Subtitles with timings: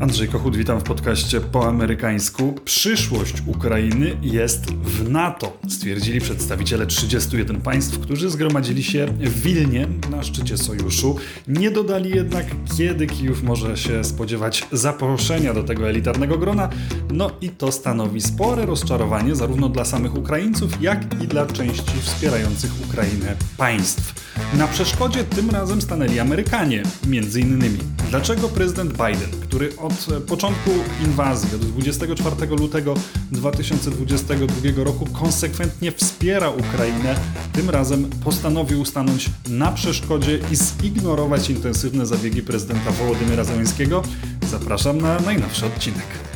[0.00, 2.54] Andrzej Kochut, witam w podcaście po amerykańsku.
[2.64, 10.22] Przyszłość Ukrainy jest w NATO, stwierdzili przedstawiciele 31 państw, którzy zgromadzili się w Wilnie na
[10.22, 11.16] szczycie sojuszu.
[11.48, 16.68] Nie dodali jednak, kiedy Kijów może się spodziewać zaproszenia do tego elitarnego grona.
[17.12, 22.70] No i to stanowi spore rozczarowanie zarówno dla samych Ukraińców, jak i dla części wspierających
[22.88, 24.14] Ukrainę państw.
[24.54, 27.78] Na przeszkodzie tym razem stanęli Amerykanie, między innymi.
[28.10, 30.70] Dlaczego prezydent Biden, który od początku
[31.04, 32.94] inwazji, od 24 lutego
[33.32, 37.14] 2022 roku konsekwentnie wspiera Ukrainę,
[37.52, 44.02] tym razem postanowił stanąć na przeszkodzie i zignorować intensywne zabiegi prezydenta Wołodymyra Zełenskiego?
[44.50, 46.27] Zapraszam na najnowszy odcinek.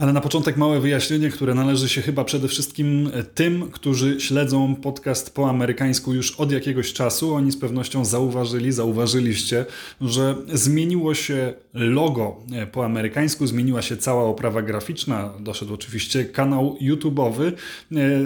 [0.00, 5.34] Ale na początek małe wyjaśnienie, które należy się chyba przede wszystkim tym, którzy śledzą podcast
[5.34, 7.34] po amerykańsku już od jakiegoś czasu.
[7.34, 9.66] Oni z pewnością zauważyli, zauważyliście,
[10.00, 12.36] że zmieniło się logo
[12.72, 15.32] po amerykańsku, zmieniła się cała oprawa graficzna.
[15.40, 17.52] Doszedł oczywiście kanał YouTube'owy.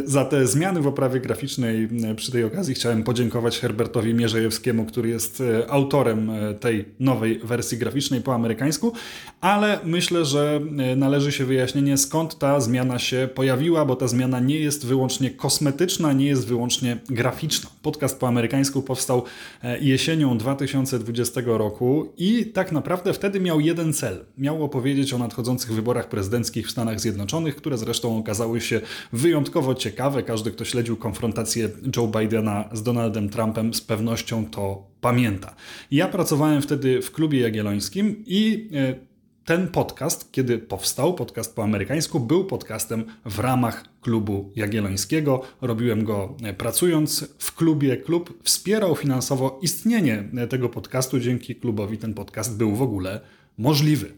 [0.05, 5.43] Za te zmiany w oprawie graficznej przy tej okazji chciałem podziękować Herbertowi Mierzejewskiemu, który jest
[5.69, 8.93] autorem tej nowej wersji graficznej po amerykańsku,
[9.41, 10.61] ale myślę, że
[10.97, 16.13] należy się wyjaśnienie, skąd ta zmiana się pojawiła, bo ta zmiana nie jest wyłącznie kosmetyczna,
[16.13, 17.71] nie jest wyłącznie graficzna.
[17.83, 19.25] Podcast po amerykańsku powstał
[19.63, 24.25] e, jesienią 2020 roku i tak naprawdę wtedy miał jeden cel.
[24.39, 28.81] Miał opowiedzieć o nadchodzących wyborach prezydenckich w Stanach Zjednoczonych, które zresztą okazały się
[29.13, 30.23] wyjątkowo ciekawe.
[30.23, 35.55] Każdy, kto śledził konfrontację Joe Bidena z Donaldem Trumpem, z pewnością to pamięta.
[35.91, 39.14] Ja pracowałem wtedy w klubie jagiellońskim i e,
[39.45, 45.43] ten podcast, kiedy powstał, podcast po amerykańsku, był podcastem w ramach klubu jagiellońskiego.
[45.61, 47.97] Robiłem go e, pracując w klubie.
[47.97, 51.21] Klub wspierał finansowo istnienie tego podcastu.
[51.21, 53.21] Dzięki klubowi ten podcast był w ogóle
[53.59, 54.13] możliwy.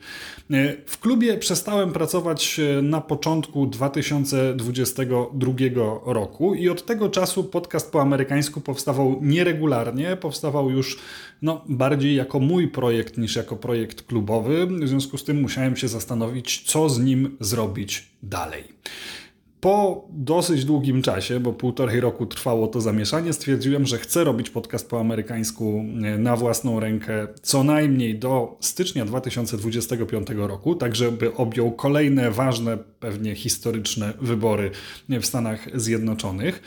[0.51, 5.53] E, w klubie przestałem pracować e, na początku 2022
[6.05, 10.99] roku i od tego czasu podcast po amerykańsku powstawał nieregularnie, powstawał już
[11.43, 14.67] no, bardziej jako mój projekt niż jako projekt klubowy.
[14.67, 18.65] W związku z tym musiałem się zastanowić, co z nim zrobić dalej.
[19.67, 24.91] Po dosyć długim czasie, bo półtorej roku trwało to zamieszanie, stwierdziłem, że chcę robić podcast
[24.91, 31.73] po amerykańsku e, na własną rękę co najmniej do stycznia 2025 roku, tak żeby objął
[31.73, 34.71] kolejne ważne, pewnie historyczne wybory
[35.09, 36.63] w Stanach Zjednoczonych.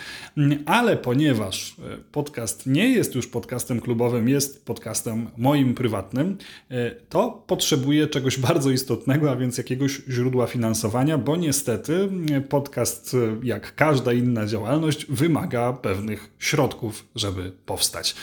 [0.66, 6.38] Ale ponieważ e, podcast nie jest już podcastem klubowym, jest podcastem moim prywatnym,
[6.72, 12.10] e, to potrzebuję czegoś bardzo istotnego, a więc jakiegoś źródła finansowania, bo niestety
[12.50, 13.14] podcast Natomiast
[13.44, 18.16] e, jak każda inna działalność wymaga pewnych środków, żeby powstać.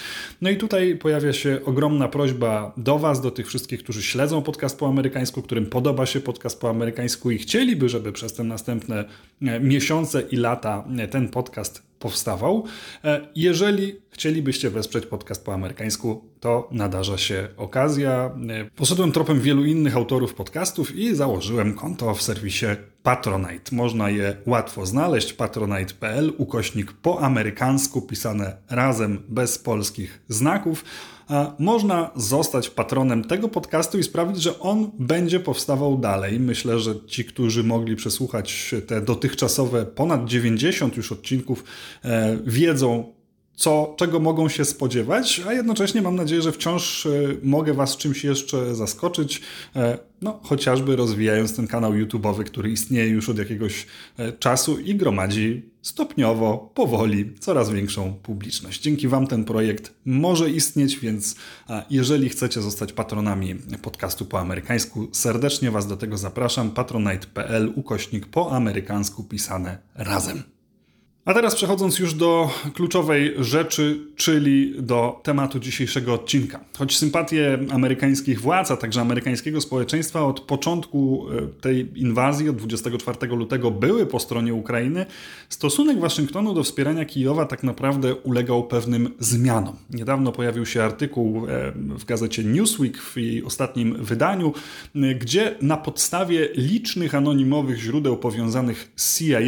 [0.43, 4.79] No i tutaj pojawia się ogromna prośba do Was, do tych wszystkich, którzy śledzą podcast
[4.79, 9.05] po amerykańsku, którym podoba się podcast po amerykańsku i chcieliby, żeby przez te następne
[9.43, 12.65] e, miesiące i lata e, ten podcast powstawał.
[13.35, 18.31] Jeżeli chcielibyście wesprzeć podcast po amerykańsku, to nadarza się okazja.
[18.77, 22.67] Poszedłem tropem wielu innych autorów podcastów i założyłem konto w serwisie
[23.03, 23.77] Patronite.
[23.77, 25.33] Można je łatwo znaleźć.
[25.33, 30.85] Patronite.pl, ukośnik po amerykańsku, pisane razem, bez polskich znaków.
[31.59, 36.41] Można zostać patronem tego podcastu i sprawić, że on będzie powstawał dalej.
[36.41, 41.65] Myślę, że ci, którzy mogli przesłuchać te dotychczasowe ponad 90 już odcinków,
[42.05, 43.16] e, wiedzą,
[43.57, 47.11] co, czego mogą się spodziewać, a jednocześnie mam nadzieję, że wciąż e,
[47.43, 49.43] mogę Was czymś jeszcze zaskoczyć,
[49.77, 53.87] e, no chociażby rozwijając ten kanał YouTube'owy, który istnieje już od jakiegoś
[54.19, 58.81] e, czasu i gromadzi stopniowo, powoli coraz większą publiczność.
[58.81, 61.35] Dzięki Wam ten projekt może istnieć, więc
[61.91, 66.71] jeżeli chcecie zostać patronami podcastu po amerykańsku, serdecznie Was do tego zapraszam.
[66.71, 70.56] patronite.pl ukośnik po amerykańsku pisane razem.
[71.27, 76.61] A teraz przechodząc już do kluczowej rzeczy, czyli do tematu dzisiejszego odcinka.
[76.79, 83.27] Choć sympatie amerykańskich władz, a także amerykańskiego społeczeństwa od początku e, tej inwazji, od 24
[83.27, 85.07] lutego, były po stronie Ukrainy,
[85.49, 89.77] stosunek Waszyngtonu do wspierania Kijowa tak naprawdę ulegał pewnym zmianom.
[89.91, 94.53] Niedawno pojawił się artykuł e, w gazecie Newsweek w jej ostatnim wydaniu,
[94.95, 99.39] e, gdzie na podstawie licznych anonimowych źródeł powiązanych z CIA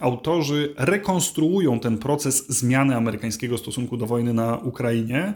[0.00, 5.34] autorzy rekonstruują rekonstruują ten proces zmiany amerykańskiego stosunku do wojny na Ukrainie,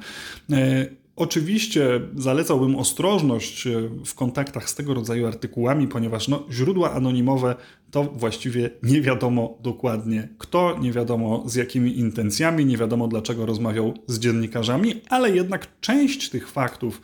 [0.53, 0.87] e,
[1.19, 7.55] Oczywiście zalecałbym ostrożność e, w kontaktach z tego rodzaju artykułami, ponieważ no, źródła anonimowe
[7.91, 13.95] to właściwie nie wiadomo dokładnie kto, nie wiadomo z jakimi intencjami, nie wiadomo dlaczego rozmawiał
[14.07, 17.01] z dziennikarzami, ale jednak część tych faktów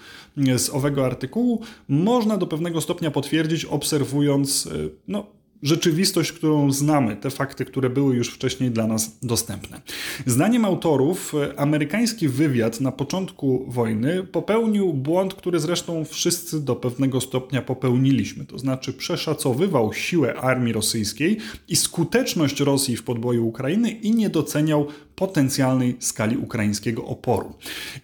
[0.48, 4.68] e, z owego artykułu można do pewnego stopnia potwierdzić, obserwując
[5.08, 5.26] no,
[5.62, 9.80] rzeczywistość, którą znamy, te fakty, które były już wcześniej dla nas dostępne.
[10.26, 17.62] Zdaniem autorów, amerykański wywiad na początku wojny popełnił błąd, który zresztą wszyscy do pewnego stopnia
[17.62, 18.44] popełniliśmy.
[18.44, 21.38] To znaczy, przeszacowywał siłę armii rosyjskiej
[21.68, 24.86] i skuteczność Rosji w podboju Ukrainy i nie doceniał
[25.16, 27.54] potencjalnej skali ukraińskiego oporu.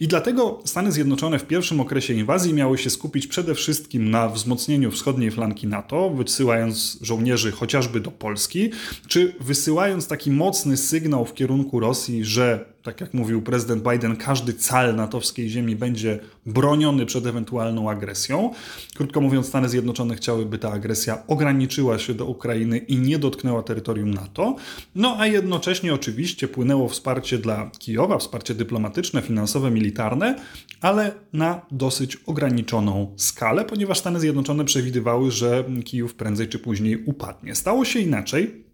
[0.00, 4.90] I dlatego Stany Zjednoczone w pierwszym okresie inwazji miały się skupić przede wszystkim na wzmocnieniu
[4.90, 8.70] wschodniej flanki NATO, wysyłając żołnierzy chociażby do Polski,
[9.06, 14.52] czy wysyłając taki mocny sygnał w kierunku Rosji, że tak jak mówił prezydent Biden, każdy
[14.52, 18.50] cal natowskiej ziemi będzie broniony przed ewentualną agresją.
[18.94, 23.62] Krótko mówiąc, Stany Zjednoczone chciały, by ta agresja ograniczyła się do Ukrainy i nie dotknęła
[23.62, 24.56] terytorium NATO.
[24.94, 30.36] No a jednocześnie oczywiście płynęło wsparcie dla Kijowa, wsparcie dyplomatyczne, finansowe, militarne,
[30.80, 37.54] ale na dosyć ograniczoną skalę, ponieważ Stany Zjednoczone przewidywały, że Kijów prędzej czy później upadnie.
[37.54, 38.67] Stało się inaczej.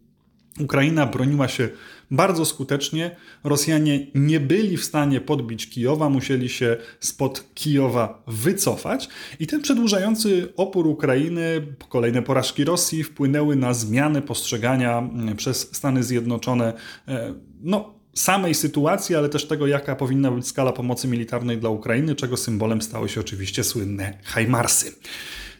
[0.61, 1.69] Ukraina broniła się
[2.11, 3.17] bardzo skutecznie.
[3.45, 9.09] Rosjanie nie byli w stanie podbić Kijowa, musieli się spod Kijowa wycofać.
[9.41, 16.03] I ten przedłużający opór Ukrainy, kolejne porażki Rosji wpłynęły na zmianę postrzegania mm, przez Stany
[16.03, 16.73] Zjednoczone.
[17.09, 22.15] E, no, samej sytuacji, ale też tego, jaka powinna być skala pomocy militarnej dla Ukrainy,
[22.15, 24.93] czego symbolem stały się oczywiście słynne Hajmarsy.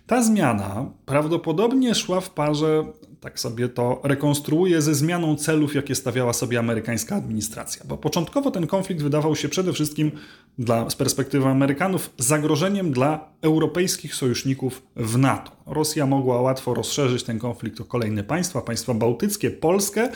[0.07, 2.85] Ta zmiana prawdopodobnie szła w parze
[3.25, 7.83] tak sobie to rekonstruuje ze zmianą celów, jakie stawiała sobie amerykańska administracja.
[7.89, 10.13] Bo początkowo ten konflikt wydawał się przede wszystkim
[10.59, 15.51] dla, z perspektywy Amerykanów zagrożeniem dla europejskich sojuszników w NATO.
[15.67, 20.09] Rosja mogła łatwo rozszerzyć ten konflikt o kolejne państwa, państwa bałtyckie, Polskę,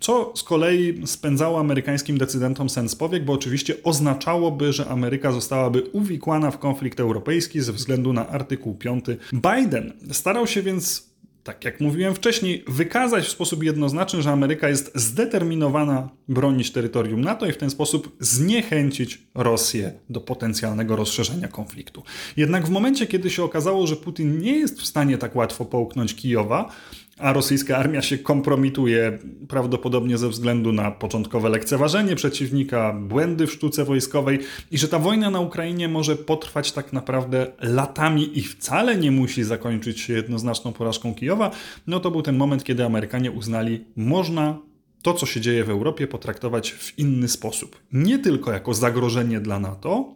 [0.00, 6.50] co z kolei spędzało amerykańskim decydentom sens powiek, bo oczywiście oznaczałoby, że Ameryka zostałaby uwikłana
[6.50, 9.04] w konflikt europejski ze względu na artykuł 5.
[9.32, 11.11] Biden starał się więc
[11.44, 17.46] tak jak mówiłem wcześniej, wykazać w sposób jednoznaczny, że Ameryka jest zdeterminowana bronić terytorium NATO
[17.46, 22.02] i w ten sposób zniechęcić Rosję do potencjalnego rozszerzenia konfliktu.
[22.36, 26.14] Jednak w momencie, kiedy się okazało, że Putin nie jest w stanie tak łatwo połknąć
[26.14, 26.72] Kijowa,
[27.18, 29.18] a rosyjska armia się kompromituje
[29.48, 34.38] prawdopodobnie ze względu na początkowe lekceważenie przeciwnika, błędy w sztuce wojskowej
[34.70, 39.44] i że ta wojna na Ukrainie może potrwać tak naprawdę latami i wcale nie musi
[39.44, 41.50] zakończyć się jednoznaczną porażką Kijowa,
[41.86, 44.58] no to był ten moment, kiedy Amerykanie uznali, można
[45.02, 47.80] to, co się dzieje w Europie, potraktować w inny sposób.
[47.92, 50.14] Nie tylko jako zagrożenie dla NATO,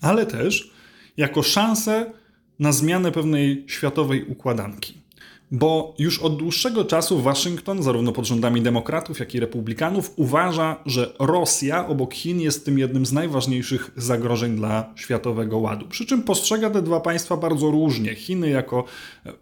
[0.00, 0.70] ale też
[1.16, 2.12] jako szansę
[2.58, 5.05] na zmianę pewnej światowej układanki.
[5.50, 11.12] Bo już od dłuższego czasu Waszyngton, zarówno pod rządami demokratów, jak i republikanów, uważa, że
[11.18, 15.88] Rosja obok Chin jest tym jednym z najważniejszych zagrożeń dla światowego ładu.
[15.88, 18.14] Przy czym postrzega te dwa państwa bardzo różnie.
[18.14, 18.84] Chiny jako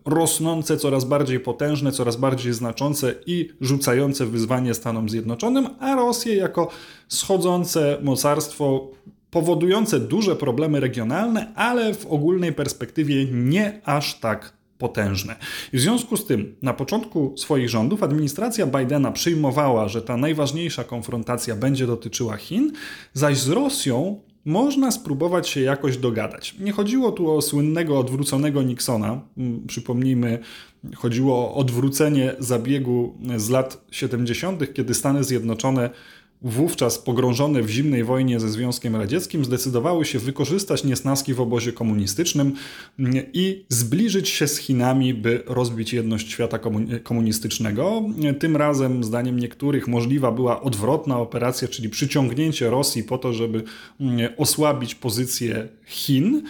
[0.04, 6.70] rosnące, coraz bardziej potężne, coraz bardziej znaczące i rzucające wyzwanie Stanom Zjednoczonym, a Rosję jako
[7.08, 8.90] schodzące mocarstwo
[9.30, 15.36] powodujące duże problemy regionalne, ale w ogólnej perspektywie nie aż tak potężne.
[15.72, 20.84] I w związku z tym, na początku swoich rządów administracja Bidena przyjmowała, że ta najważniejsza
[20.84, 22.72] konfrontacja będzie dotyczyła Chin,
[23.12, 26.54] zaś z Rosją można spróbować się jakoś dogadać.
[26.58, 29.20] Nie chodziło tu o słynnego odwróconego Nixona.
[29.38, 30.38] Mm, przypomnijmy,
[30.96, 35.90] chodziło o odwrócenie zabiegu z lat 70., kiedy Stany Zjednoczone
[36.44, 42.52] wówczas pogrążone w zimnej wojnie ze Związkiem Radzieckim, zdecydowały się wykorzystać niesnaski w obozie komunistycznym
[43.32, 46.58] i zbliżyć się z Chinami, by rozbić jedność świata
[47.02, 48.02] komunistycznego.
[48.38, 53.62] Tym razem, zdaniem niektórych, możliwa była odwrotna operacja, czyli przyciągnięcie Rosji po to, żeby
[54.36, 56.42] osłabić pozycję Chin.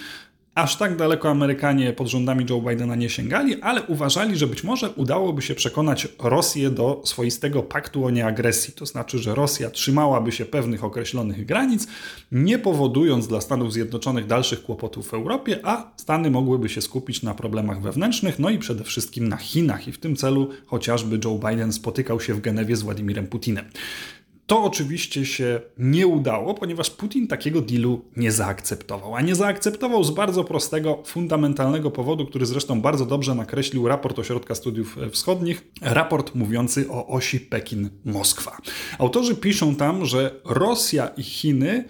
[0.55, 4.91] Aż tak daleko Amerykanie pod rządami Joe Bidena nie sięgali, ale uważali, że być może
[4.91, 8.75] udałoby się przekonać Rosję do swoistego paktu o nieagresji.
[8.75, 11.87] To znaczy, że Rosja trzymałaby się pewnych określonych granic,
[12.33, 17.35] nie powodując dla Stanów Zjednoczonych dalszych kłopotów w Europie, a Stany mogłyby się skupić na
[17.35, 19.89] problemach wewnętrznych, no i przede wszystkim na Chinach.
[19.89, 23.65] I w tym celu chociażby Joe Biden spotykał się w Genewie z Władimirem Putinem.
[24.47, 29.15] To oczywiście się nie udało, ponieważ Putin takiego dealu nie zaakceptował.
[29.15, 34.55] A nie zaakceptował z bardzo prostego, fundamentalnego powodu, który zresztą bardzo dobrze nakreślił raport Ośrodka
[34.55, 38.59] Studiów Wschodnich, raport mówiący o osi Pekin-Moskwa.
[38.99, 41.85] Autorzy piszą tam, że Rosja i Chiny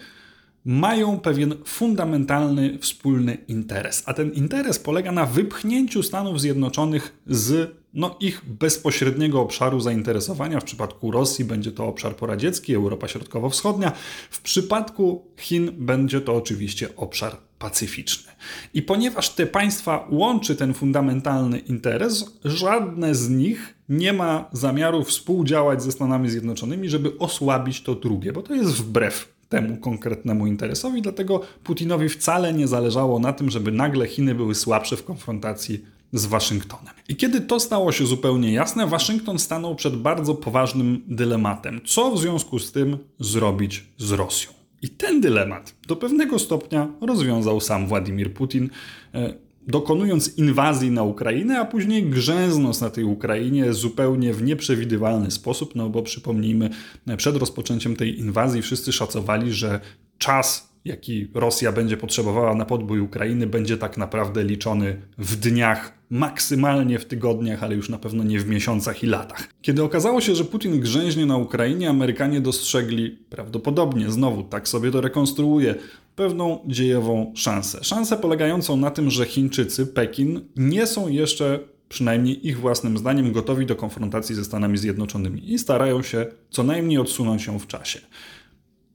[0.64, 4.02] mają pewien fundamentalny wspólny interes.
[4.06, 10.60] A ten interes polega na wypchnięciu Stanów Zjednoczonych z no, ich bezpośredniego obszaru zainteresowania.
[10.60, 13.92] W przypadku Rosji będzie to obszar poradziecki, Europa Środkowo-Wschodnia.
[14.30, 18.32] W przypadku Chin będzie to oczywiście obszar pacyficzny.
[18.74, 25.82] I ponieważ te państwa łączy ten fundamentalny interes, żadne z nich nie ma zamiaru współdziałać
[25.82, 31.40] ze Stanami Zjednoczonymi, żeby osłabić to drugie, bo to jest wbrew temu konkretnemu interesowi, dlatego
[31.64, 35.84] Putinowi wcale nie zależało na tym, żeby nagle Chiny były słabsze w konfrontacji
[36.14, 36.94] z Waszyngtonem.
[37.09, 41.80] I kiedy to stało się zupełnie jasne, Waszyngton stanął przed bardzo poważnym dylematem.
[41.87, 44.52] Co w związku z tym zrobić z Rosją?
[44.83, 48.71] I ten dylemat do pewnego stopnia rozwiązał sam Władimir Putin,
[49.14, 49.35] e,
[49.66, 55.88] dokonując inwazji na Ukrainę, a później grzęznąc na tej Ukrainie zupełnie w nieprzewidywalny sposób, no
[55.88, 56.71] bo przypomnijmy,
[57.16, 59.80] przed rozpoczęciem tej inwazji wszyscy szacowali, że
[60.18, 66.99] czas jaki Rosja będzie potrzebowała na podbój Ukrainy, będzie tak naprawdę liczony w dniach, maksymalnie
[66.99, 69.49] w tygodniach, ale już na pewno nie w miesiącach i latach.
[69.62, 75.00] Kiedy okazało się, że Putin grzęźnie na Ukrainie, Amerykanie dostrzegli prawdopodobnie, znowu tak sobie to
[75.00, 75.75] rekonstruuję,
[76.16, 77.85] pewną dziejową szansę.
[77.85, 83.66] Szansę polegającą na tym, że Chińczycy, Pekin nie są jeszcze przynajmniej ich własnym zdaniem, gotowi
[83.66, 88.00] do konfrontacji ze Stanami Zjednoczonymi i starają się co najmniej odsunąć się w czasie.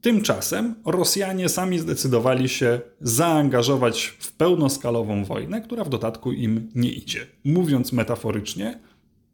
[0.00, 7.26] Tymczasem Rosjanie sami zdecydowali się zaangażować w pełnoskalową wojnę, która w dodatku im nie idzie.
[7.44, 8.80] Mówiąc metaforycznie,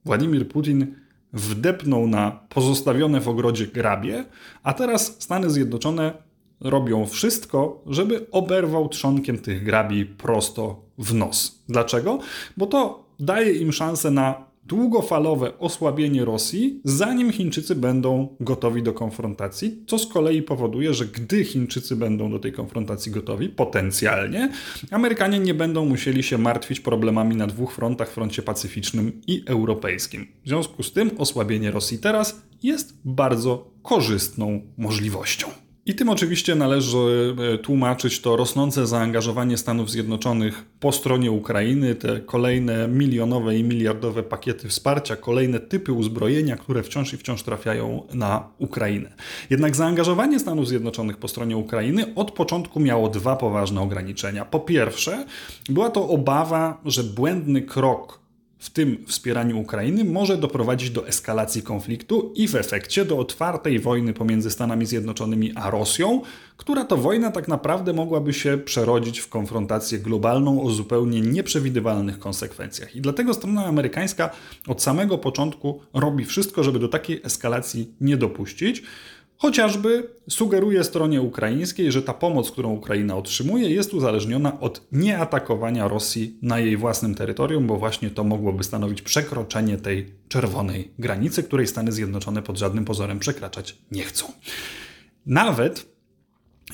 [0.04, 0.94] Władimir Putin
[1.32, 4.24] wdepnął na pozostawione w ogrodzie grabie,
[4.62, 6.12] a teraz Stany Zjednoczone
[6.60, 11.62] robią wszystko, żeby oberwał trzonkiem tych grabi prosto w nos.
[11.68, 12.18] Dlaczego?
[12.56, 19.84] Bo to daje im szansę na długofalowe osłabienie Rosji, zanim Chińczycy będą gotowi do konfrontacji,
[19.86, 24.52] co z kolei powoduje, że gdy Chińczycy będą do tej konfrontacji gotowi, potencjalnie,
[24.90, 30.26] Amerykanie nie będą musieli się martwić problemami na dwóch frontach, froncie pacyficznym i europejskim.
[30.44, 35.65] W związku z tym osłabienie Rosji teraz jest bardzo korzystną możliwością.
[35.88, 42.20] I tym oczywiście należy e, tłumaczyć to rosnące zaangażowanie Stanów Zjednoczonych po stronie Ukrainy, te
[42.20, 48.48] kolejne milionowe i miliardowe pakiety wsparcia, kolejne typy uzbrojenia, które wciąż i wciąż trafiają na
[48.58, 49.12] Ukrainę.
[49.50, 54.44] Jednak zaangażowanie Stanów Zjednoczonych po stronie Ukrainy od początku miało dwa poważne ograniczenia.
[54.44, 55.26] Po pierwsze,
[55.68, 58.25] była to obawa, że błędny krok
[58.58, 64.12] w tym wspieraniu Ukrainy może doprowadzić do eskalacji konfliktu i w efekcie do otwartej wojny
[64.12, 66.22] pomiędzy Stanami Zjednoczonymi a Rosją,
[66.56, 72.96] która to wojna tak naprawdę mogłaby się przerodzić w konfrontację globalną o zupełnie nieprzewidywalnych konsekwencjach.
[72.96, 74.30] I dlatego strona amerykańska
[74.68, 78.82] od samego początku robi wszystko, żeby do takiej eskalacji nie dopuścić.
[79.38, 86.38] Chociażby sugeruje stronie ukraińskiej, że ta pomoc, którą Ukraina otrzymuje, jest uzależniona od nieatakowania Rosji
[86.42, 91.92] na jej własnym terytorium, bo właśnie to mogłoby stanowić przekroczenie tej czerwonej granicy, której Stany
[91.92, 94.32] Zjednoczone pod żadnym pozorem przekraczać nie chcą.
[95.26, 95.95] Nawet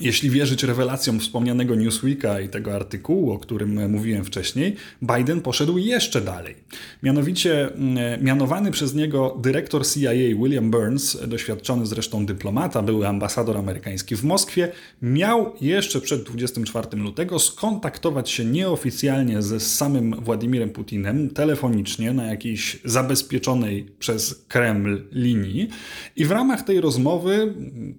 [0.01, 6.21] jeśli wierzyć rewelacjom wspomnianego Newsweeka i tego artykułu, o którym mówiłem wcześniej, Biden poszedł jeszcze
[6.21, 6.55] dalej.
[7.03, 14.15] Mianowicie mm, mianowany przez niego dyrektor CIA William Burns, doświadczony zresztą dyplomata, były ambasador amerykański
[14.15, 14.71] w Moskwie,
[15.01, 22.79] miał jeszcze przed 24 lutego skontaktować się nieoficjalnie ze samym Władimirem Putinem telefonicznie na jakiejś
[22.85, 25.69] zabezpieczonej przez Kreml linii
[26.15, 27.53] i w ramach tej rozmowy,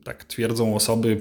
[0.04, 1.16] tak twierdzą osoby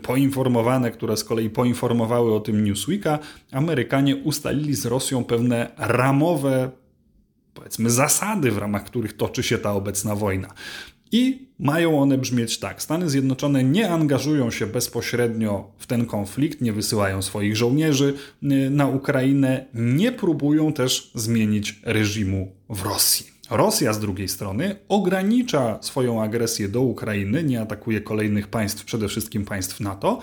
[0.91, 3.19] które z kolei poinformowały o tym Newsweeka,
[3.51, 6.71] Amerykanie ustalili z Rosją pewne ramowe,
[7.53, 10.53] powiedzmy, zasady, w ramach których toczy się ta obecna wojna.
[11.11, 16.73] I mają one brzmieć tak: Stany Zjednoczone nie angażują się bezpośrednio w ten konflikt, nie
[16.73, 23.32] wysyłają swoich żołnierzy y, na Ukrainę, nie próbują też zmienić reżimu w Rosji.
[23.53, 29.45] Rosja z drugiej strony ogranicza swoją agresję do Ukrainy, nie atakuje kolejnych państw, przede wszystkim
[29.45, 30.19] państw NATO.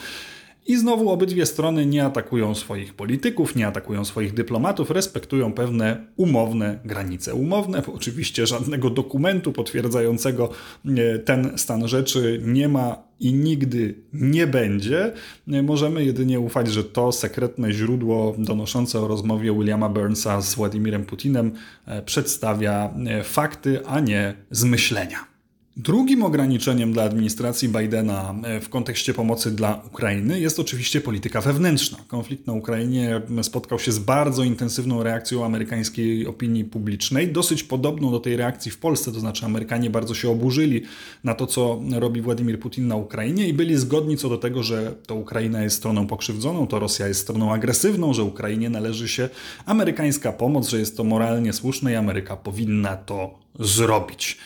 [0.71, 6.79] I znowu obydwie strony nie atakują swoich polityków, nie atakują swoich dyplomatów, respektują pewne umowne
[6.85, 7.35] granice.
[7.35, 10.51] Umowne, bo oczywiście żadnego dokumentu potwierdzającego
[10.87, 15.13] e, ten stan rzeczy nie ma i nigdy nie będzie.
[15.47, 21.53] Możemy jedynie ufać, że to sekretne źródło donoszące o rozmowie Williama Burnsa z Władimirem Putinem
[21.87, 25.30] e, przedstawia e, fakty, a nie zmyślenia.
[25.77, 31.99] Drugim ograniczeniem dla administracji Bidena e, w kontekście pomocy dla Ukrainy jest oczywiście polityka wewnętrzna.
[32.09, 38.21] Konflikt na Ukrainie spotkał się z bardzo intensywną reakcją amerykańskiej opinii publicznej, dosyć podobną do
[38.21, 40.83] tej reakcji w Polsce, to znaczy Amerykanie bardzo się oburzyli
[41.25, 44.95] na to, co robi Władimir Putin na Ukrainie i byli zgodni co do tego, że
[45.07, 49.29] to Ukraina jest stroną pokrzywdzoną, to Rosja jest stroną agresywną, że Ukrainie należy się
[49.67, 54.39] amerykańska pomoc, że jest to moralnie słuszne i Ameryka powinna to zrobić.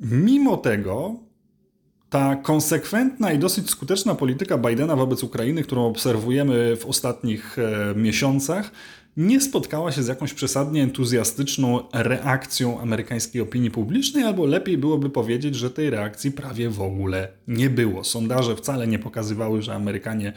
[0.00, 1.14] Mimo tego
[2.10, 8.70] ta konsekwentna i dosyć skuteczna polityka Bidena wobec Ukrainy, którą obserwujemy w ostatnich e, miesiącach,
[9.16, 15.54] nie spotkała się z jakąś przesadnie entuzjastyczną reakcją amerykańskiej opinii publicznej, albo lepiej byłoby powiedzieć,
[15.54, 18.04] że tej reakcji prawie w ogóle nie było.
[18.04, 20.32] Sondaże wcale nie pokazywały, że Amerykanie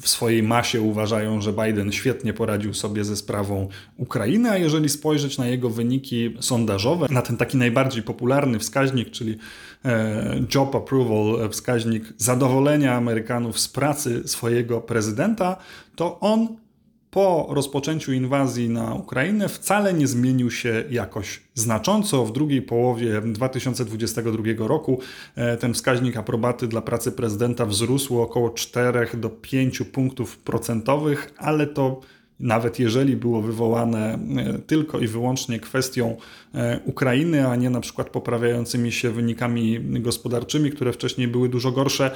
[0.00, 5.38] w swojej masie uważają, że Biden świetnie poradził sobie ze sprawą Ukrainy, a jeżeli spojrzeć
[5.38, 9.38] na jego wyniki sondażowe, na ten taki najbardziej popularny wskaźnik, czyli
[9.84, 15.56] e, job approval, wskaźnik zadowolenia Amerykanów z pracy swojego prezydenta,
[15.96, 16.63] to on
[17.14, 22.24] po rozpoczęciu inwazji na Ukrainę wcale nie zmienił się jakoś znacząco.
[22.24, 25.00] W drugiej połowie 2022 roku
[25.36, 31.66] e, ten wskaźnik aprobaty dla pracy prezydenta wzrósł około 4 do 5 punktów procentowych, ale
[31.66, 32.00] to
[32.40, 36.16] nawet jeżeli było wywołane e, tylko i wyłącznie kwestią
[36.54, 42.10] e, Ukrainy, a nie na przykład poprawiającymi się wynikami gospodarczymi, które wcześniej były dużo gorsze,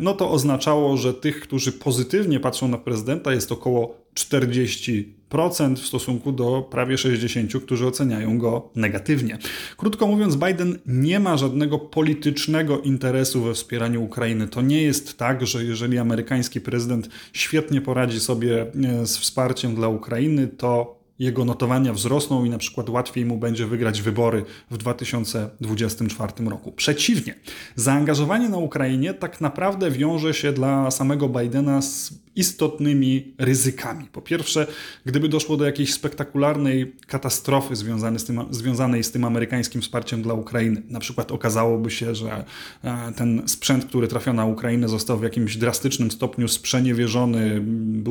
[0.00, 6.32] no to oznaczało, że tych, którzy pozytywnie patrzą na prezydenta, jest około 40% w stosunku
[6.32, 9.38] do prawie 60%, którzy oceniają go negatywnie.
[9.76, 14.48] Krótko mówiąc, Biden nie ma żadnego politycznego interesu we wspieraniu Ukrainy.
[14.48, 19.88] To nie jest tak, że jeżeli amerykański prezydent świetnie poradzi sobie e, z wsparciem dla
[19.88, 26.32] Ukrainy, to jego notowania wzrosną i na przykład łatwiej mu będzie wygrać wybory w 2024
[26.44, 26.72] roku.
[26.72, 27.34] Przeciwnie,
[27.76, 34.06] zaangażowanie na Ukrainie tak naprawdę wiąże się dla samego Bidena z istotnymi ryzykami.
[34.12, 34.66] Po pierwsze,
[35.06, 40.34] gdyby doszło do jakiejś spektakularnej katastrofy związanej z tym, związanej z tym amerykańskim wsparciem dla
[40.34, 42.44] Ukrainy, na przykład okazałoby się, że
[42.84, 47.62] e, ten sprzęt, który trafia na Ukrainę, został w jakimś drastycznym stopniu sprzeniewierzony,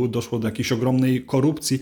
[0.09, 1.79] doszło do jakiejś ogromnej korupcji,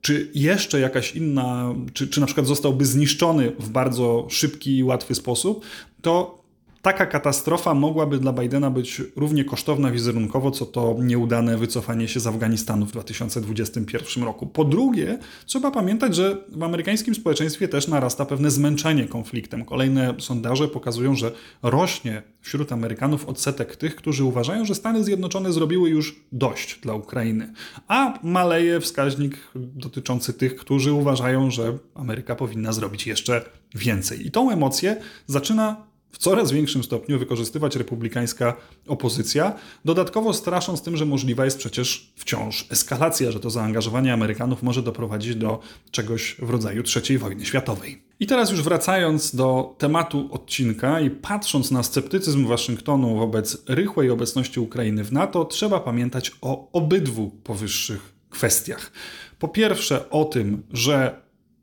[0.00, 5.14] czy jeszcze jakaś inna, czy, czy na przykład zostałby zniszczony w bardzo szybki i łatwy
[5.14, 5.64] sposób,
[6.02, 6.39] to
[6.82, 12.26] Taka katastrofa mogłaby dla Bidena być równie kosztowna wizerunkowo, co to nieudane wycofanie się z
[12.26, 14.46] Afganistanu w 2021 roku.
[14.46, 19.64] Po drugie, trzeba pamiętać, że w amerykańskim społeczeństwie też narasta pewne zmęczenie konfliktem.
[19.64, 25.90] Kolejne sondaże pokazują, że rośnie wśród Amerykanów odsetek tych, którzy uważają, że Stany Zjednoczone zrobiły
[25.90, 27.52] już dość dla Ukrainy,
[27.88, 34.26] a maleje wskaźnik dotyczący tych, którzy uważają, że Ameryka powinna zrobić jeszcze więcej.
[34.26, 41.06] I tą emocję zaczyna w coraz większym stopniu wykorzystywać republikańska opozycja, dodatkowo strasząc tym, że
[41.06, 46.82] możliwa jest przecież wciąż eskalacja, że to zaangażowanie Amerykanów może doprowadzić do czegoś w rodzaju
[46.96, 48.02] III wojny światowej.
[48.20, 54.60] I teraz już wracając do tematu odcinka i patrząc na sceptycyzm Waszyngtonu wobec rychłej obecności
[54.60, 58.92] Ukrainy w NATO, trzeba pamiętać o obydwu powyższych kwestiach.
[59.38, 61.20] Po pierwsze o tym, że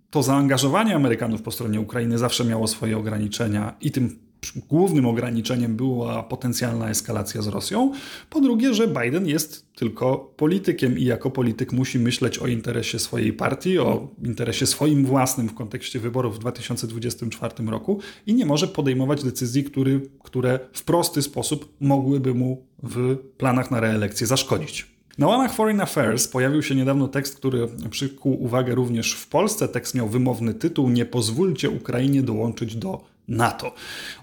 [0.10, 6.23] to zaangażowanie Amerykanów po stronie Ukrainy zawsze miało swoje ograniczenia i tym głównym ograniczeniem była
[6.23, 7.91] potencjalna eskalacja z Rosją.
[8.30, 13.34] Po drugie, że Biden jest tylko politykiem i jako polityk musi myśleć o interesie swojej
[13.34, 19.23] partii, o interesie swoim własnym w kontekście wyborów w 2024 roku i nie może podejmować
[19.23, 24.97] decyzji, który, które w prosty sposób mogłyby mu w planach na reelekcję zaszkodzić.
[25.17, 29.67] Na łamach Foreign Affairs pojawił się niedawno tekst, który przykuł uwagę również w Polsce.
[29.67, 33.76] Tekst miał wymowny tytuł Nie pozwólcie Ukrainie dołączyć do NATO.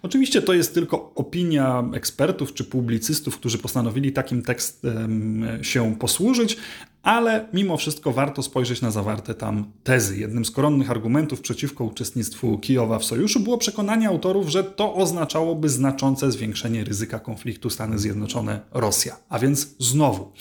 [0.02, 6.56] Oczywiście to jest tylko opinia ekspertów czy publicystów, którzy postanowili takim tekstem się posłużyć,
[7.04, 10.18] ale mimo wszystko warto spojrzeć na zawarte tam tezy.
[10.18, 15.68] Jednym z koronnych argumentów przeciwko uczestnictwu Kijowa w sojuszu było przekonanie autorów, że to oznaczałoby
[15.68, 19.12] znaczące zwiększenie ryzyka konfliktu Stany Zjednoczone-Rosja.
[19.28, 20.32] A więc znowu,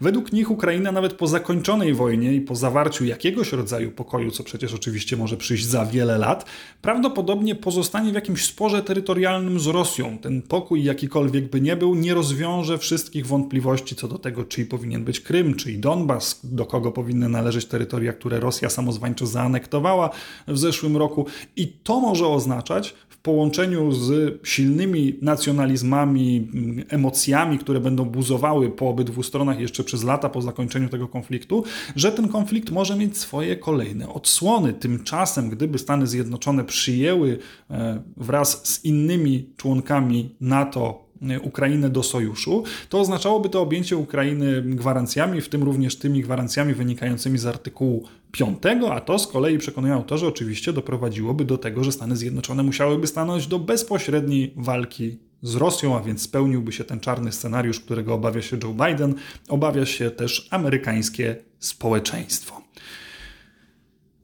[0.00, 4.74] według nich Ukraina nawet po zakończonej wojnie i po zawarciu jakiegoś rodzaju pokoju, co przecież
[4.74, 6.44] oczywiście może przyjść za wiele lat,
[6.82, 10.18] prawdopodobnie pozostanie w jakimś sporze terytorialnym z Rosją.
[10.18, 15.04] Ten pokój, jakikolwiek by nie był, nie rozwiąże wszystkich wątpliwości co do tego, czyj powinien
[15.04, 16.09] być Krym, czy i Donbas,
[16.44, 20.10] Do kogo powinny należeć terytoria, które Rosja samozwańczo zaanektowała
[20.48, 21.26] w zeszłym roku.
[21.56, 26.48] I to może oznaczać w połączeniu z silnymi nacjonalizmami,
[26.88, 31.64] emocjami, które będą buzowały po obydwu stronach jeszcze przez lata po zakończeniu tego konfliktu,
[31.96, 34.72] że ten konflikt może mieć swoje kolejne odsłony.
[34.72, 37.38] Tymczasem, gdyby Stany Zjednoczone przyjęły
[37.70, 41.09] e, wraz z innymi członkami NATO
[41.42, 47.38] Ukrainę do sojuszu, to oznaczałoby to objęcie Ukrainy gwarancjami, w tym również tymi gwarancjami wynikającymi
[47.38, 48.58] z artykułu 5,
[48.90, 53.46] a to z kolei przekonują autorzy oczywiście doprowadziłoby do tego, że Stany Zjednoczone musiałyby stanąć
[53.46, 58.56] do bezpośredniej walki z Rosją, a więc spełniłby się ten czarny scenariusz, którego obawia się
[58.64, 59.14] Joe Biden,
[59.48, 62.69] obawia się też amerykańskie społeczeństwo.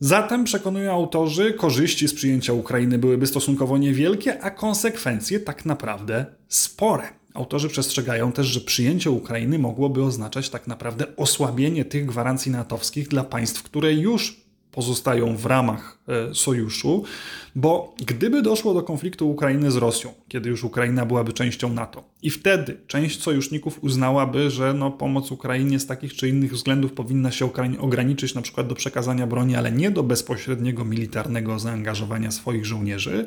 [0.01, 7.09] Zatem, przekonują autorzy, korzyści z przyjęcia Ukrainy byłyby stosunkowo niewielkie, a konsekwencje tak naprawdę spore.
[7.35, 13.25] Autorzy przestrzegają też, że przyjęcie Ukrainy mogłoby oznaczać tak naprawdę osłabienie tych gwarancji natowskich dla
[13.25, 14.46] państw, które już
[14.77, 17.05] pozostają w ramach e, sojuszu,
[17.55, 22.31] bo gdyby doszło do konfliktu Ukrainy z Rosją, kiedy już Ukraina byłaby częścią NATO, i
[22.31, 27.51] wtedy część sojuszników uznałaby, że no, pomoc Ukrainie z takich czy innych względów powinna się
[27.79, 33.27] ograniczyć na przykład do przekazania broni, ale nie do bezpośredniego militarnego zaangażowania swoich żołnierzy,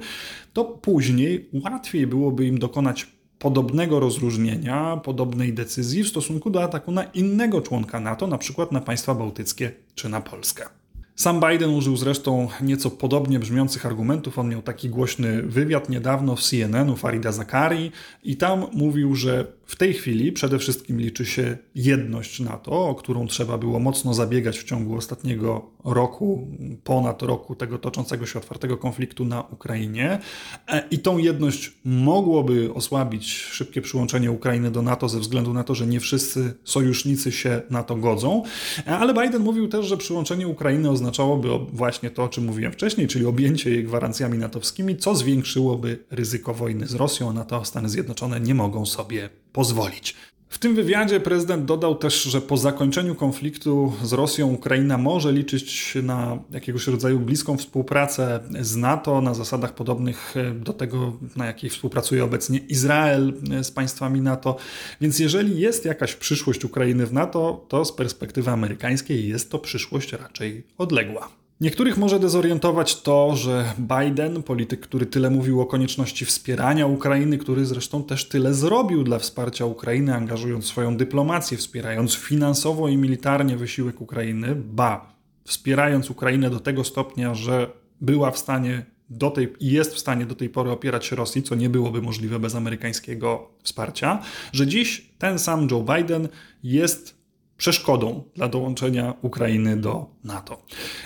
[0.53, 3.07] to później łatwiej byłoby im dokonać
[3.39, 8.81] podobnego rozróżnienia, podobnej decyzji w stosunku do ataku na innego członka NATO, na przykład na
[8.81, 10.78] państwa bałtyckie czy na Polskę.
[11.19, 14.39] Sam Biden użył zresztą nieco podobnie brzmiących argumentów.
[14.39, 17.91] On miał taki głośny wywiad niedawno w CNN-u Farida Zakari
[18.23, 23.27] i tam mówił, że w tej chwili przede wszystkim liczy się jedność NATO, o którą
[23.27, 26.47] trzeba było mocno zabiegać w ciągu ostatniego roku,
[26.83, 30.19] ponad roku tego toczącego się otwartego konfliktu na Ukrainie.
[30.67, 35.75] E, I tą jedność mogłoby osłabić szybkie przyłączenie Ukrainy do NATO ze względu na to,
[35.75, 38.43] że nie wszyscy sojusznicy się na to godzą.
[38.87, 43.07] E, ale Biden mówił też, że przyłączenie Ukrainy oznaczałoby właśnie to, o czym mówiłem wcześniej,
[43.07, 47.33] czyli objęcie jej gwarancjami natowskimi, co zwiększyłoby ryzyko wojny z Rosją.
[47.33, 50.15] Na to Stany Zjednoczone nie mogą sobie pozwolić.
[50.49, 55.97] W tym wywiadzie prezydent dodał też, że po zakończeniu konfliktu z Rosją Ukraina może liczyć
[56.03, 61.69] na jakiegoś rodzaju bliską współpracę z NATO na zasadach podobnych e, do tego, na jakiej
[61.69, 64.57] współpracuje obecnie Izrael e, z państwami NATO.
[65.01, 70.13] Więc jeżeli jest jakaś przyszłość Ukrainy w NATO, to z perspektywy amerykańskiej jest to przyszłość
[70.13, 71.38] raczej odległa.
[71.61, 77.65] Niektórych może dezorientować to, że Biden, polityk, który tyle mówił o konieczności wspierania Ukrainy, który
[77.65, 84.01] zresztą też tyle zrobił dla wsparcia Ukrainy, angażując swoją dyplomację, wspierając finansowo i militarnie wysiłek
[84.01, 85.13] Ukrainy, ba,
[85.45, 90.25] wspierając Ukrainę do tego stopnia, że była w stanie do tej, i jest w stanie
[90.25, 94.21] do tej pory opierać się Rosji, co nie byłoby możliwe bez amerykańskiego wsparcia,
[94.53, 96.27] że dziś ten sam Joe Biden
[96.63, 97.19] jest
[97.57, 100.61] przeszkodą dla dołączenia Ukrainy do NATO.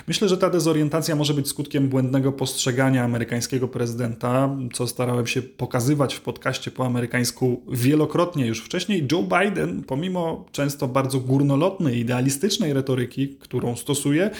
[0.08, 6.14] Myślę, że ta dezorientacja może być skutkiem błędnego postrzegania amerykańskiego prezydenta, co starałem się pokazywać
[6.14, 9.08] w podcaście po amerykańsku wielokrotnie już wcześniej.
[9.12, 14.30] Joe Biden, pomimo często bardzo górnolotnej, idealistycznej retoryki, którą stosuje,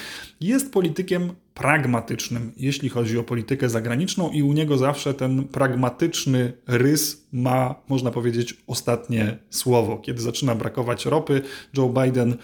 [0.41, 7.27] jest politykiem pragmatycznym, jeśli chodzi o politykę zagraniczną, i u niego zawsze ten pragmatyczny rys
[7.33, 9.99] ma, można powiedzieć, ostatnie słowo.
[9.99, 11.43] Kiedy zaczyna brakować ropy,
[11.77, 12.37] Joe Biden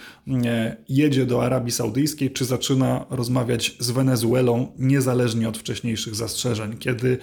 [0.47, 6.77] e, jedzie do Arabii Saudyjskiej, czy zaczyna rozmawiać z Wenezuelą, niezależnie od wcześniejszych zastrzeżeń.
[6.79, 7.19] Kiedy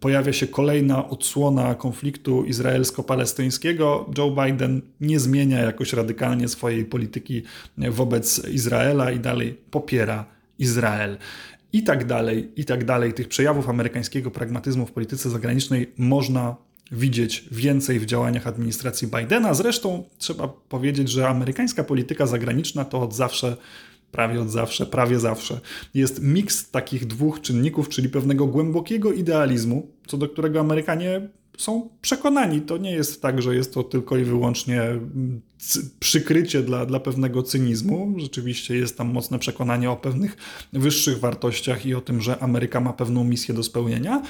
[0.00, 7.42] pojawia się kolejna odsłona konfliktu izraelsko-palestyńskiego, Joe Biden nie zmienia jakoś radykalnie swojej polityki
[7.78, 10.24] wobec Izraela i dalej popiera
[10.58, 11.18] Izrael
[11.72, 13.14] i tak dalej, i tak dalej.
[13.14, 16.56] Tych przejawów amerykańskiego pragmatyzmu w polityce zagranicznej można
[16.92, 19.54] widzieć więcej w działaniach administracji Bidena.
[19.54, 23.56] Zresztą trzeba powiedzieć, że amerykańska polityka zagraniczna to od zawsze
[24.12, 25.60] prawie od zawsze, prawie zawsze,
[25.94, 32.60] jest miks takich dwóch czynników, czyli pewnego głębokiego idealizmu, co do którego Amerykanie są przekonani.
[32.60, 34.82] To nie jest tak, że jest to tylko i wyłącznie
[36.00, 38.14] przykrycie dla, dla pewnego cynizmu.
[38.16, 40.36] Rzeczywiście jest tam mocne przekonanie o pewnych
[40.72, 44.22] wyższych wartościach i o tym, że Ameryka ma pewną misję do spełnienia.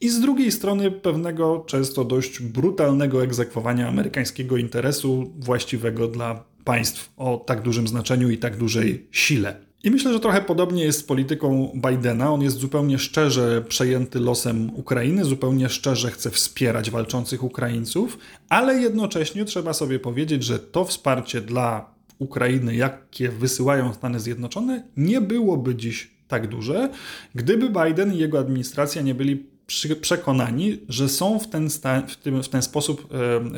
[0.00, 7.44] I z drugiej strony pewnego często dość brutalnego egzekwowania amerykańskiego interesu właściwego dla państw o
[7.46, 9.56] tak dużym znaczeniu i tak dużej sile.
[9.84, 12.32] I myślę, że trochę podobnie jest z polityką Bidena.
[12.32, 19.44] On jest zupełnie szczerze przejęty losem Ukrainy, zupełnie szczerze chce wspierać walczących Ukraińców, ale jednocześnie
[19.44, 26.10] trzeba sobie powiedzieć, że to wsparcie dla Ukrainy, jakie wysyłają Stany Zjednoczone, nie byłoby dziś
[26.28, 26.90] tak duże,
[27.34, 29.55] gdyby Biden i jego administracja nie byli
[30.00, 31.68] przekonani, że są w ten,
[32.08, 33.08] w, tym, w ten sposób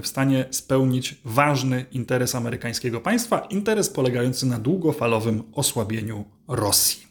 [0.02, 7.06] w stanie spełnić ważny interes amerykańskiego państwa, interes polegający na długofalowym osłabieniu Rosji.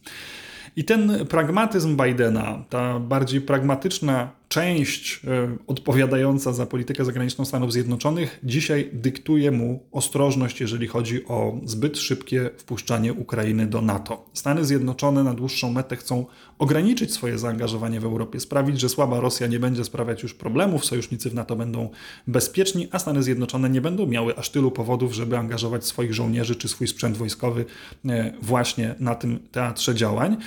[0.76, 8.40] I ten pragmatyzm Bidena, ta bardziej pragmatyczna część e, odpowiadająca za politykę zagraniczną Stanów Zjednoczonych
[8.44, 14.26] dzisiaj dyktuje mu ostrożność, jeżeli chodzi o zbyt szybkie wpuszczanie Ukrainy do NATO.
[14.34, 16.26] Stany Zjednoczone na dłuższą metę chcą
[16.60, 21.30] ograniczyć swoje zaangażowanie w Europie, sprawić, że słaba Rosja nie będzie sprawiać już problemów, sojusznicy
[21.30, 21.90] w NATO będą
[22.28, 26.68] bezpieczni, a Stany Zjednoczone nie będą miały aż tylu powodów, żeby angażować swoich żołnierzy czy
[26.68, 27.66] swój sprzęt wojskowy
[28.06, 30.38] e, właśnie na tym teatrze działań.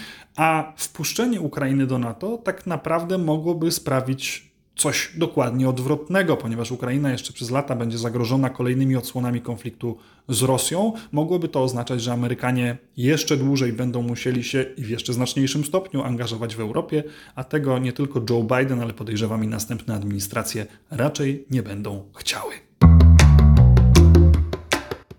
[0.40, 7.32] A wpuszczenie Ukrainy do NATO tak naprawdę mogłoby sprawić coś dokładnie odwrotnego, ponieważ Ukraina jeszcze
[7.32, 9.96] przez lata będzie zagrożona kolejnymi odsłonami konfliktu
[10.28, 10.92] z Rosją.
[11.12, 16.02] Mogłoby to oznaczać, że Amerykanie jeszcze dłużej będą musieli się i w jeszcze znaczniejszym stopniu
[16.02, 21.44] angażować w Europie, a tego nie tylko Joe Biden, ale podejrzewam i następne administracje raczej
[21.50, 22.69] nie będą chciały.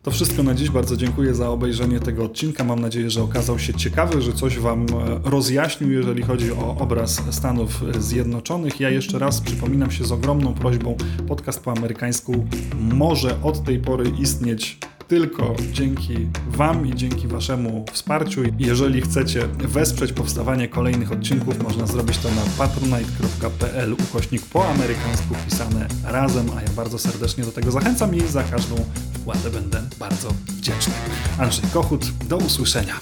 [0.04, 0.70] To wszystko na dziś.
[0.70, 2.64] Bardzo dziękuję za obejrzenie tego odcinka.
[2.64, 7.22] Mam nadzieję, że okazał się ciekawy, że coś Wam e, rozjaśnił, jeżeli chodzi o obraz
[7.32, 8.80] Stanów Zjednoczonych.
[8.80, 10.96] Ja jeszcze raz przypominam się z ogromną prośbą:
[11.28, 12.48] podcast po amerykańsku
[12.80, 14.78] może od tej pory istnieć
[15.12, 18.42] tylko dzięki Wam i dzięki Waszemu wsparciu.
[18.60, 25.88] Jeżeli chcecie wesprzeć powstawanie kolejnych odcinków, można zrobić to na patronite.pl ukośnik po amerykańsku pisane
[26.04, 28.76] razem, a ja bardzo serdecznie do tego zachęcam i za każdą
[29.14, 30.94] wpłatę będę bardzo wdzięczny.
[31.38, 33.00] Andrzej Kochut, do usłyszenia.